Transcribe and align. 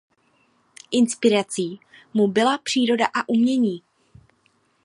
Inspirací 0.91 1.79
mu 2.13 2.27
byla 2.27 2.57
příroda 2.57 3.05
a 3.07 3.29
umění. 3.29 3.83